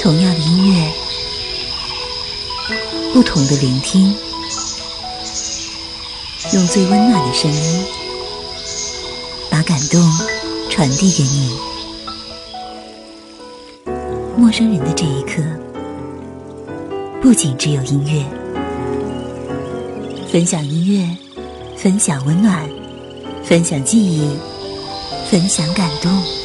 [0.00, 0.90] 同样的音乐，
[3.12, 4.14] 不同的聆听，
[6.54, 7.84] 用最温暖的声音，
[9.50, 10.00] 把感动
[10.70, 11.58] 传递给你。
[14.36, 15.42] 陌生人的这一刻，
[17.20, 18.24] 不仅只有音乐，
[20.30, 21.16] 分享音乐，
[21.76, 22.66] 分享温暖，
[23.44, 24.30] 分享记忆，
[25.28, 26.37] 分享感动。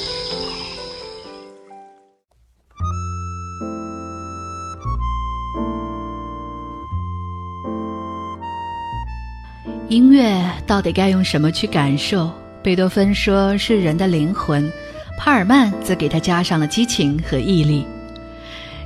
[10.23, 12.31] 乐到底该用什么去感受？
[12.64, 14.72] 贝多芬说是人的灵魂，
[15.18, 17.86] 帕尔曼则给他加上了激情和毅力。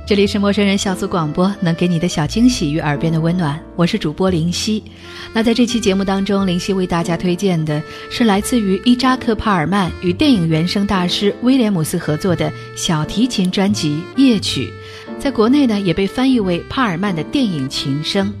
[0.04, 3.60] 这里是陌生人小组广播，能给你的小惊喜与耳边的温暖。
[3.76, 4.82] 我是主播林夕。
[5.32, 14.72] 那在这期节目当中，林夕为大家推荐的是来自于伊扎克·帕尔曼与电影原声大师威廉姆斯合作的小提琴专辑《夜曲》，
[15.20, 18.34] 在国内呢也被翻译为帕尔曼的电影琴声。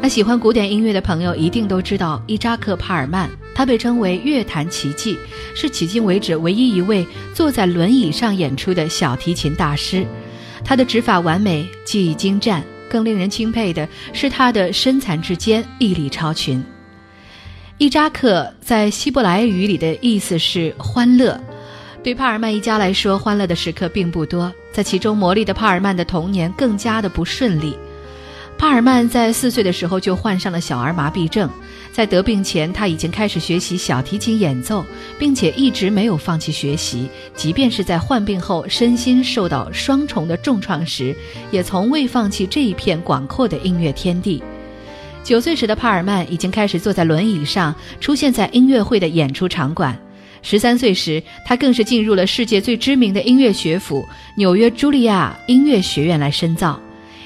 [0.00, 5.16] 那喜欢古典音乐的朋友一定都知道伊扎克·帕尔曼，他被称为乐坛奇迹，
[5.54, 10.04] 是迄今为止唯一一位坐在轮椅上演出的小提琴大师。
[10.64, 16.64] 他的指法完美，技艺精湛，更令人钦佩的是他的身残志坚，毅力超群。
[17.78, 21.38] 伊扎克在希伯来语里的意思是欢乐，
[22.02, 27.76] 对帕尔曼一家来说，欢乐的时刻并不多，在其中磨砺的帕尔曼的童年更加的不顺利。
[28.62, 31.50] 帕尔曼在四岁的时候就患上了小儿麻痹症，
[31.90, 34.86] 在得病前他已经开始学习小提琴演奏，
[35.18, 41.12] 并且一直没有放弃学习，即便是在患病后身心受到双重的重创时，
[41.50, 44.40] 也从未放弃这一片广阔的音乐天地。
[45.24, 49.98] 九岁时的帕尔曼已经开始坐在轮椅上出现在音乐会的演出场馆，
[50.40, 56.80] 十三岁时他更是进入了世界最知名的音乐学府纽约茱莉亚音乐学院来深造。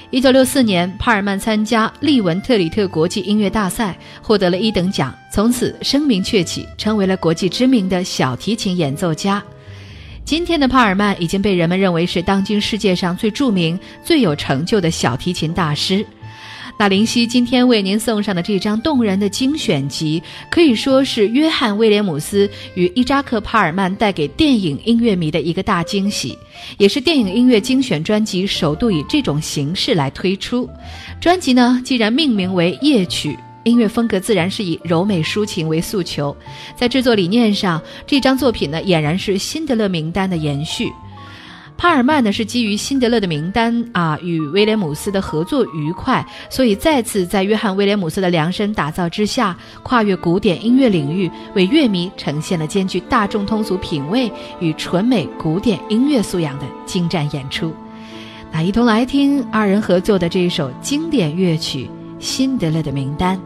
[0.09, 9.43] 一九六四年，帕尔曼参加利文特里特国际音乐大赛，获得了一等奖，从此声名鹊起，成为了国际知名的小提琴演奏家。
[10.23, 16.05] 今天的帕尔曼已经被人们认为是当今世界上最著名、最有成就的小提琴大师。
[16.79, 20.21] 那林夕今天为您送上的这张动人的精选集，
[20.51, 26.37] 可以说是约翰·威廉姆斯与伊扎克·帕尔曼带给电影音乐迷的一个大惊喜，
[26.77, 30.69] 也是电影音乐精选专辑首度以这种形式来推出。
[31.19, 36.35] 专辑呢，既然命名为夜曲，音乐风格自然是以柔美抒情为诉求。
[36.75, 40.91] 在制作理念上，这张作品呢，俨然是《辛德勒名单》的延续。
[41.77, 57.71] 帕尔曼呢是基于辛德勒的名单啊，与威廉姆斯的合作愉快，所以再次在约翰威廉姆斯的量身打造之下，跨越古典音乐领域，为乐迷呈现了兼具大众通俗品味与纯美古典音乐素养的精湛演出。
[58.51, 61.85] 那一同来听二人合作的这一首经典乐曲
[62.19, 63.37] 《辛德勒的名单》。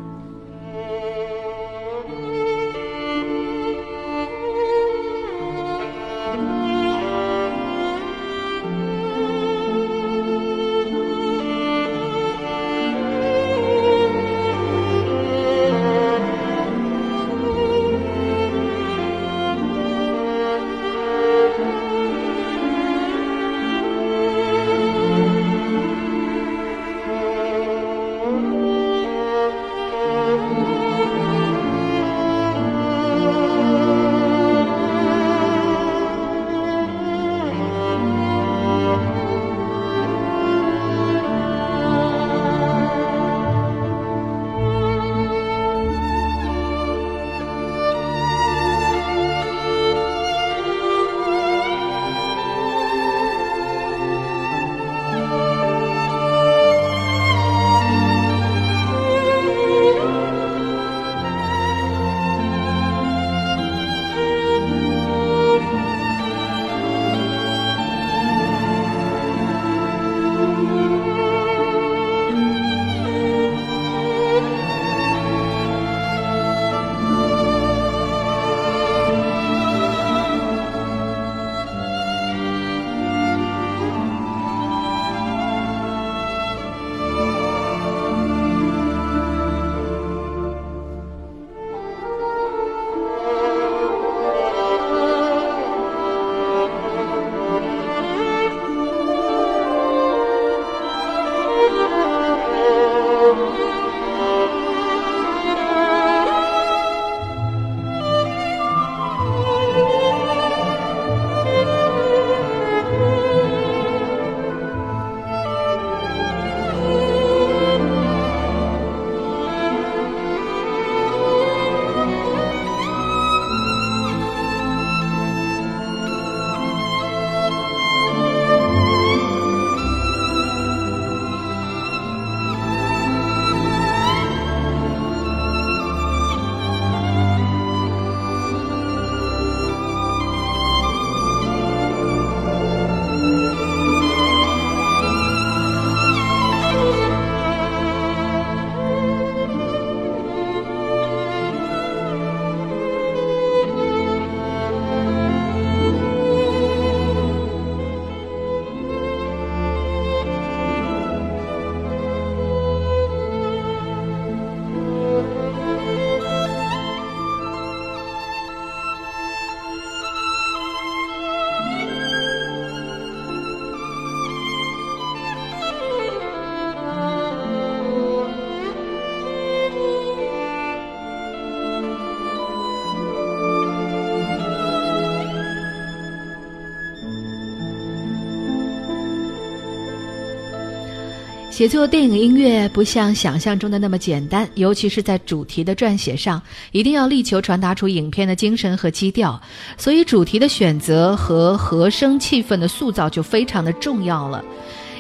[191.52, 199.40] 写作电影音乐不像想象中的那么简单，尤其是在主题的撰写上，一定要力求传达出影片的精神和基调。
[199.78, 204.44] 所以，主题的选择和和声气氛的塑造就非常的重要了。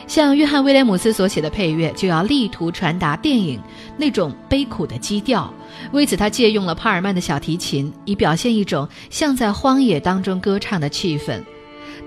[0.07, 3.57] 像约翰·威廉姆斯所写的配乐，就要力图传达电影
[3.97, 5.51] 那种悲苦的基调。
[5.93, 11.41] 为此，他借用了帕尔曼的小提琴，以表现一种像在荒野当中歌唱的气氛。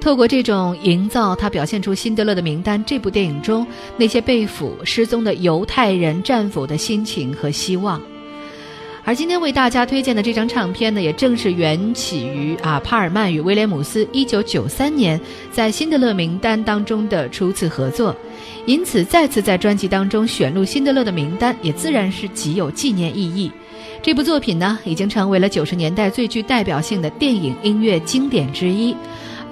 [0.04, 3.66] 透过这种营造，他表现出《辛德勒的名单》这部电影中
[3.96, 7.98] 那些被俘失踪的犹太人战俘的心情和希望。
[9.02, 15.18] 而今天为大家推荐的这张唱片呢，也正是缘起于啊帕尔曼与威廉姆斯1993年
[15.50, 18.14] 在《辛德勒名单》当中的初次合作，
[18.66, 23.50] 因此再次在专辑当中选入《辛德勒的名单》，也自然是极有纪念意义。
[24.02, 28.94] 这部作品呢，已经成为了90年代最具代表性的电影音乐经典之一。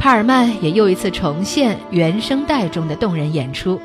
[0.03, 3.81] 帕尔曼也又一次重现原声带中的动人演出，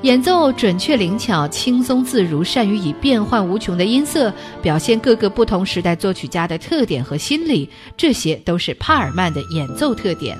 [0.00, 4.32] 演奏准确灵巧、轻松自如，善于以变幻无穷的音色
[4.62, 10.34] 表现各个不同时代作曲家的特点和心理，这些都是帕尔曼的演奏特点。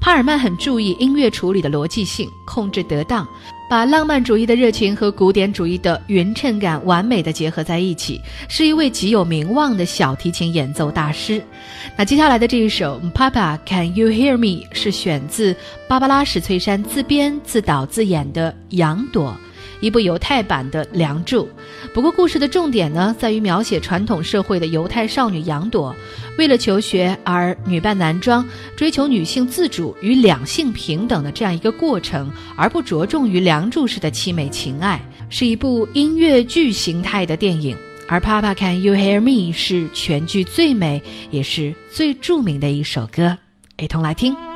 [0.00, 3.26] 帕尔曼很注意音乐处理的逻辑性，控制得当。
[3.68, 8.18] 把浪漫主义的热情和古典主义的匀称感完美的结合在一起，
[8.48, 11.42] 是一位极有名望的小提琴演奏大师。
[11.94, 15.54] 那接下来的这一首《Papa Can You Hear Me》是选自
[15.86, 19.36] 芭芭拉史翠珊自编自导自演的《杨朵》。
[19.80, 21.44] 一部犹太版的《梁祝》，
[21.94, 25.94] 不过故事的重点呢，在于描写传统社会的犹太少女杨朵，
[26.36, 28.44] 为了求学而女扮男装，
[28.76, 37.76] 追求女性自主与两性平等的这样一个过程，而不着重于梁祝式的凄美情爱，是一部音乐剧形态的电影。
[38.08, 43.36] 而《Papa Can You Hear Me》是全剧最美也是最著名的一首歌，
[43.76, 44.47] 一同来听。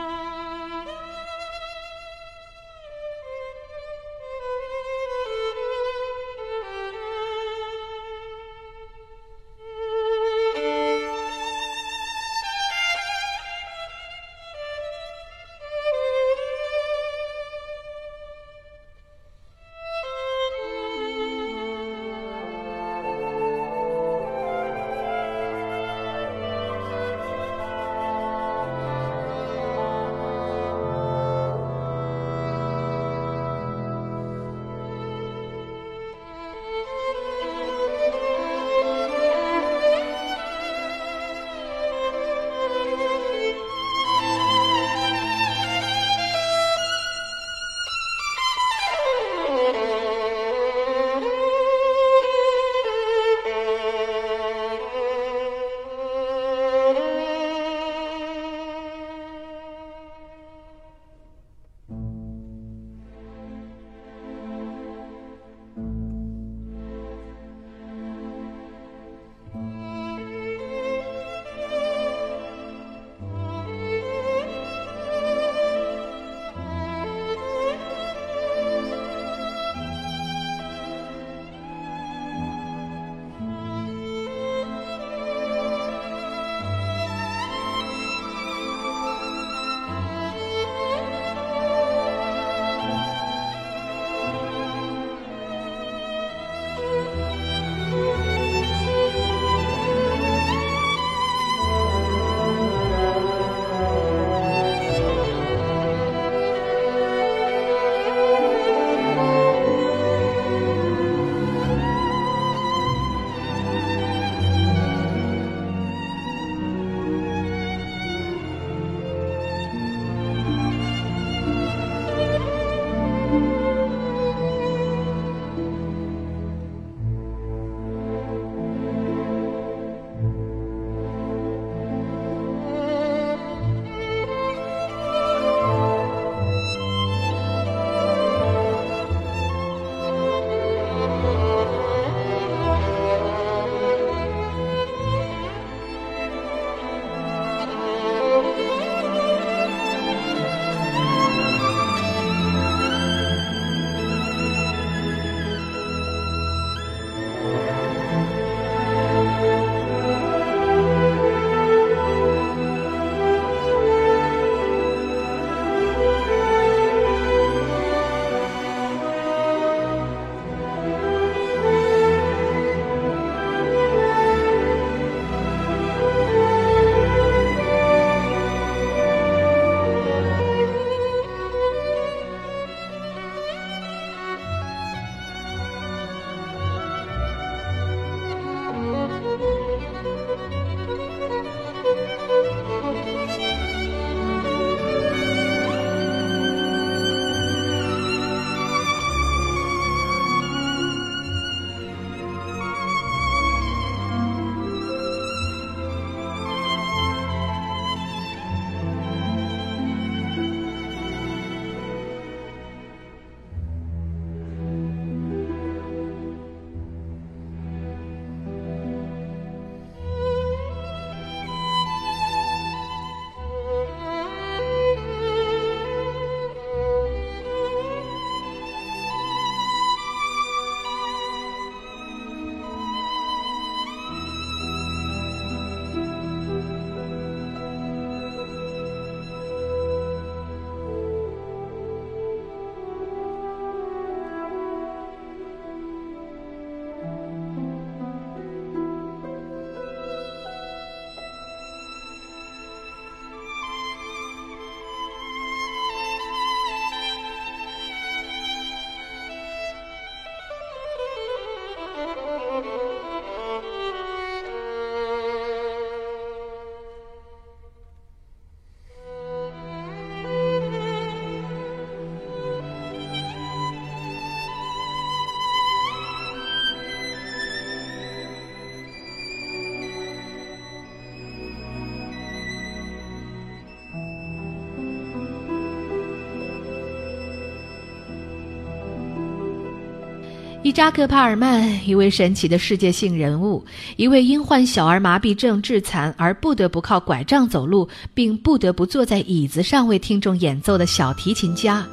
[290.65, 293.65] 伊扎克·帕尔曼，一位神奇的世界性人物，
[293.97, 301.85] 一位因患小儿麻痹症致残而不得不靠拐杖走路，并不得不坐在椅子上为听众演奏的小提琴家。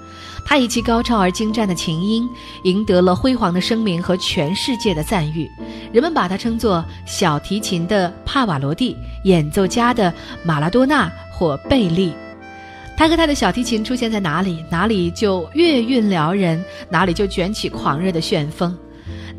[0.46, 2.30] 他以其高超而精湛的琴音，
[2.64, 5.50] 赢得了辉煌的声名和全世界的赞誉。
[5.92, 8.96] 人们把他称作“小提琴的帕瓦罗蒂”、
[9.26, 12.14] “演奏家的马拉多纳”或“贝利”。
[13.00, 18.78] 他和他的小提琴出现在哪里，哪里就乐韵撩人，哪里就卷起狂热的旋风。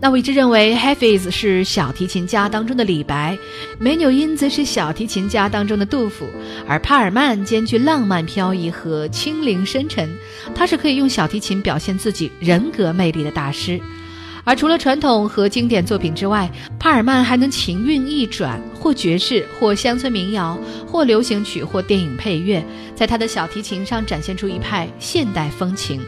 [0.01, 3.37] 那我一直认为 h a f i z 是小提琴家当中的李白，
[3.79, 6.25] 梅纽因则是小提琴家当中的杜甫，
[6.67, 10.09] 而帕尔曼兼具浪漫飘逸和清灵深沉，
[10.55, 13.79] 他是可以用小提琴表现自己人格魅力的大师。
[14.45, 26.01] 而除了传统和经典作品之外，帕尔曼还能情韵一转，或爵士，或乡村民谣，或流行曲，或电影配乐，在他的小提琴上展现出一派现代风情。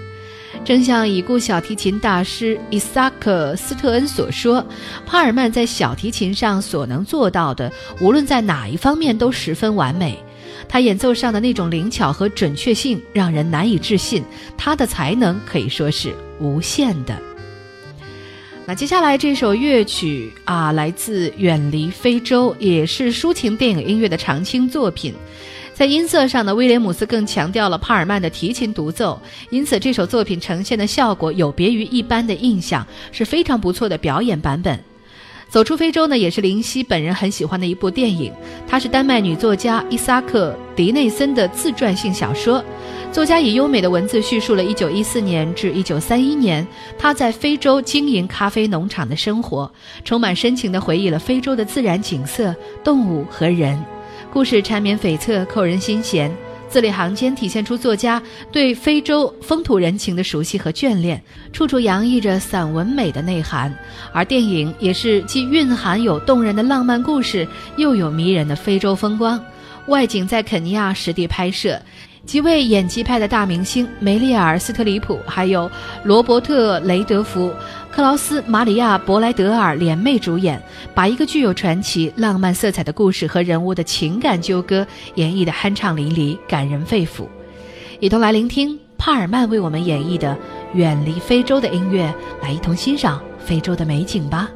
[0.64, 4.64] 正像已故小提琴大师伊萨克·斯特恩所说，
[5.04, 10.18] 帕尔曼在小提琴上所能做到的，无论在哪一方面都十分完美。
[10.68, 14.22] 他演奏上的那种灵巧和准确性，让人难以置信。
[14.56, 17.20] 他的才能可以说是无限的。
[18.64, 25.12] 那接下来这首乐曲啊，来自《远离非洲》，也是抒情电影音乐的常青作品。
[25.74, 34.78] 在音色上呢，威廉姆斯更强调了帕尔曼的提琴独奏，因此这首作品呈现的效果有别于一般的印象，是非常不错的表演版本。
[35.52, 38.32] 走出非洲呢，也是林夕本人很喜欢的一部电影。
[38.66, 42.64] 它是丹麦女作家伊萨克·迪内森的自传性小说。
[43.12, 46.66] 作家以优美的文字叙述了1914年至1931年
[46.98, 49.70] 他在非洲经营咖啡农场的生活，
[50.06, 53.78] 充满深情地回忆了非洲的自然景色、动物和人。
[54.32, 56.34] 故事缠绵悱恻，扣人心弦。
[56.72, 63.70] 字里行间体现出作家对非洲风土人情的熟悉和眷恋，处处洋溢着散文美的内涵。
[64.10, 69.38] 而电影也是既蕴含有动人的浪漫故事，又有迷人的非洲风光。
[69.88, 71.78] 外景在肯尼亚实地拍摄。
[72.24, 75.70] 几位演技派的大明星梅丽尔·斯特里普，还有
[76.04, 77.52] 罗伯特·雷德福、
[77.90, 80.62] 克劳斯·马里亚·伯莱德尔联袂主演，
[80.94, 84.86] 把一个具有传奇浪漫色彩的故事和人物的情感纠葛
[85.16, 87.26] 演绎得酣畅淋漓、感人肺腑。
[87.98, 90.32] 一同来聆听帕尔曼为我们演绎的
[90.74, 94.48] 《远离非洲》的音乐，来一同欣赏非洲的美景吧。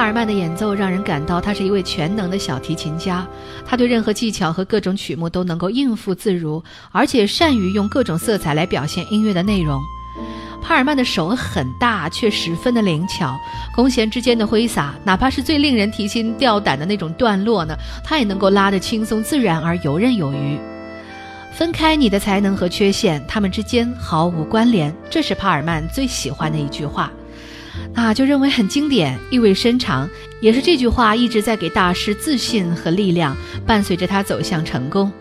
[0.00, 3.28] 帕尔曼的演奏，让人感到他是一位全能的小提琴家。
[3.66, 9.78] 他对任何技巧和各种曲目都能够应付自如，而且善于用各种色彩来表现音乐的内容。
[10.62, 13.38] 帕尔曼的手很大，却十分的灵巧，
[13.76, 20.58] 弓弦之间的挥洒，哪怕是最令人提心吊胆的那种段落呢，他也能够拉得轻松自然而游刃有余。
[21.52, 24.96] 分开你的才能和缺陷，他们之间毫无关联。
[25.10, 27.12] 这是帕尔曼最喜欢的一句话，
[27.94, 30.08] 那就认为很经典，意味深长。
[30.40, 35.12] 也是这句话一直在给大师自信和力量，伴随着他走向成功。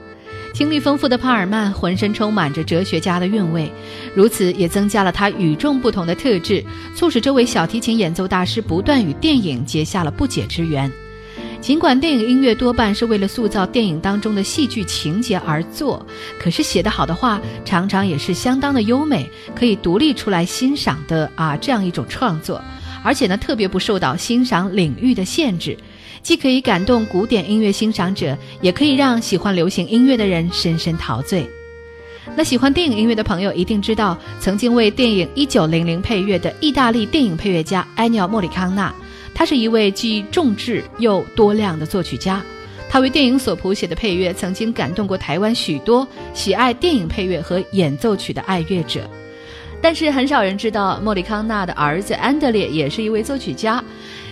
[0.53, 3.71] 经历丰富的帕尔曼浑身充满着哲学家的韵味，
[4.15, 6.63] 如此也增加了他与众不同的特质，
[6.95, 10.91] 促使这位小提琴演奏大师不断与电影结下了不解之缘。
[11.61, 16.03] 尽管电影音乐多半是为了塑造电影当中的戏剧情节而作，
[16.39, 22.61] 可是写得好的话，常常也是相当的优美，可以独立出来欣赏的啊这样一种创作，
[23.03, 25.77] 而且呢特别不受到欣赏领域的限制。
[26.23, 31.49] 既可以感动古典音乐欣赏者，也可以让喜欢流行音乐的人深深陶醉。
[32.35, 38.93] 那喜欢电影音乐的朋友一定知道，曾经为电影《一九零零》配乐的意大利电影配乐家埃尼奥·莫里康纳，
[39.39, 42.43] 他是一位既重质又多量的作曲家。
[42.89, 49.09] 他为电影所谱写的配乐，曾经感动过台湾许多喜爱电影配乐和演奏曲的爱乐者。
[49.81, 53.81] 但是很少人知道，莫里康纳的儿子安德烈也是一位作曲家。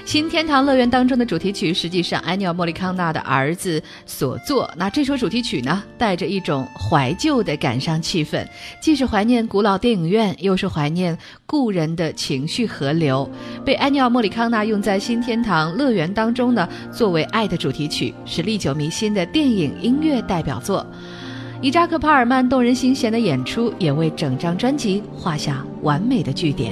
[0.07, 4.71] 新天堂乐园当中的主题曲，实际上安尼尔·莫里康纳的儿子所作。
[4.77, 8.47] 那这首主题曲呢，带着一种怀旧的感伤气氛，
[8.79, 13.29] 既是怀念古老电影院，又是怀念故人的情绪河流。
[13.65, 20.87] 被安尼尔·莫里康纳用在新天堂乐园当中呢，作为爱的主题曲，是历久弥新的电影音乐代表作。
[21.61, 26.71] 伊扎克·帕尔曼动人心弦的演出，也为整张专辑画下完美的句点。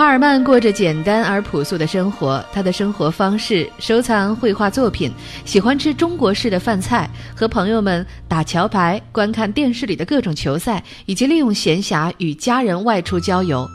[0.00, 5.12] 帕尔曼过着简单而朴素的生活，他的生活方式收藏绘画作品，
[5.44, 13.68] 喜欢吃中国式的饭菜，和朋友们打桥牌，观看电视里的各种球赛，以及利用闲暇与家人外出郊游。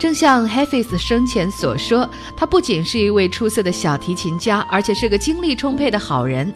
[0.00, 6.52] 正像 Hafiz 生前所说，他不仅是一位出色的小提琴家，而且是个精力充沛的好人。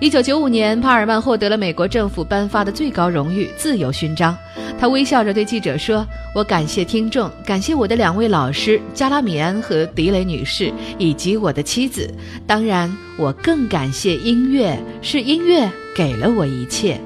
[0.00, 4.36] 一九九五年，帕尔曼获得了美国政府颁发的最高荣誉——自由勋章。
[4.78, 12.08] 他微笑着对记者说：“我感谢听众，感谢我的两位老师加拉米安和迪雷女士，以及我的妻子。
[12.46, 17.00] 当然，我更感谢音乐，是音乐给了我一切。”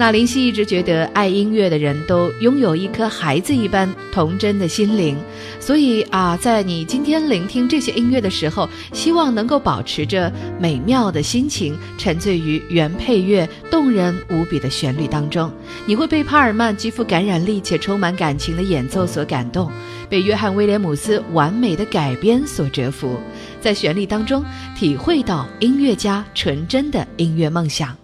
[0.00, 5.14] 那林夕一直觉得，爱音乐的人都拥有一颗孩子一般童真的心灵，
[5.60, 15.52] 所以啊，在你今天聆听这些音乐的时候，希望能够保持着美妙的心情，沉醉于原配乐动人无比的旋律当中。
[15.84, 19.70] 你会被帕尔曼极富感染力且充满感情的演奏所感动，
[20.08, 23.20] 被约翰威廉姆斯完美的改编所折服，
[23.60, 24.42] 在旋律当中
[24.74, 27.99] 体会到音乐家纯真的音乐梦想。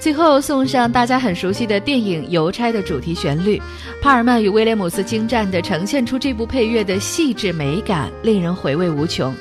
[0.00, 3.60] 最后送上大家很熟悉的电影《邮差》的主题旋律，
[4.00, 9.34] 帕尔曼与威廉姆斯精湛地呈现出这部配乐的细致美感，令人回味无穷。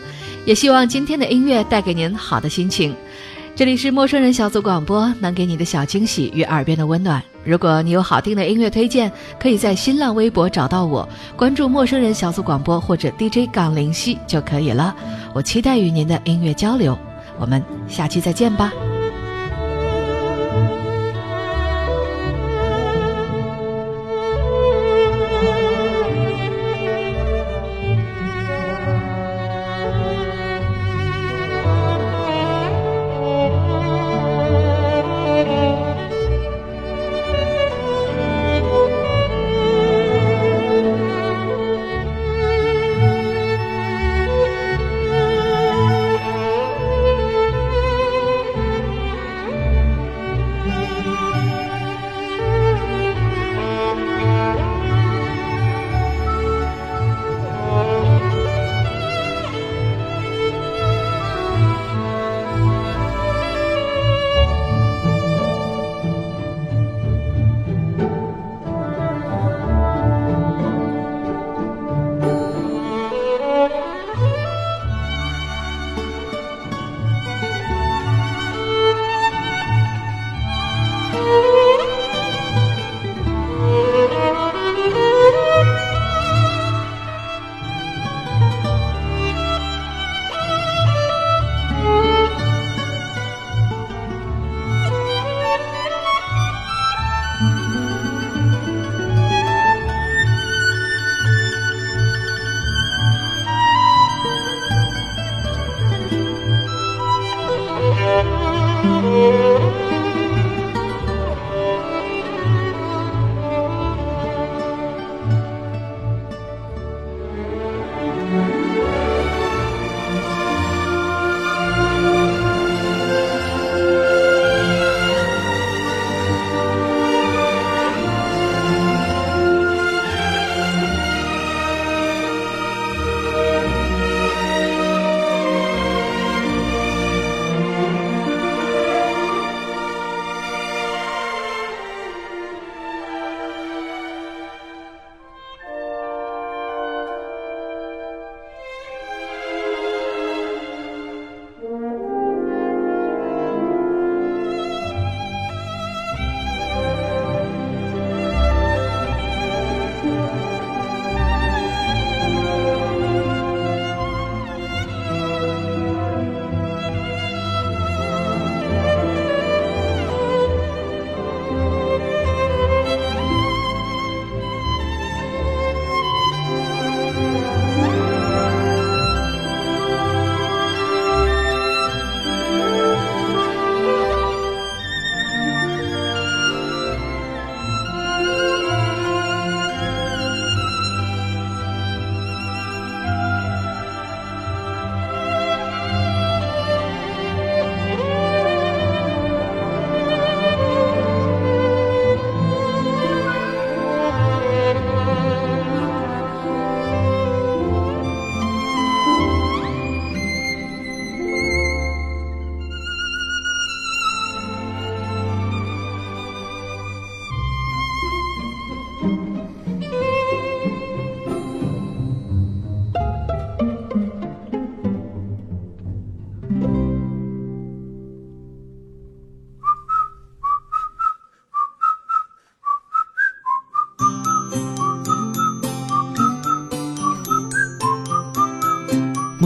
[0.43, 2.93] 也希望今天的音乐带给您好的心情。
[3.55, 7.23] 这里是陌生人小组广播，能给你的小惊喜与耳边的温暖。
[7.45, 14.93] 如果你有好听的音乐推荐，可以在新浪微博找到我，关注陌生人小组广播或者 DJ 港灵犀就可以了。
[15.33, 16.99] 我期待与您的音乐交流，
[17.39, 18.73] 我们下期再见吧。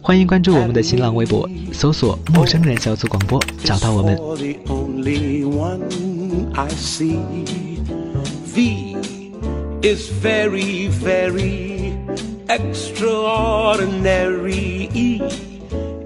[0.00, 4.18] 欢迎关注我们的新浪微博，搜索“陌生人小组广播”，找到我们。
[9.82, 11.92] Is very, very
[12.48, 14.88] extraordinary.
[14.94, 15.20] E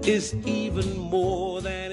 [0.03, 1.90] is even more than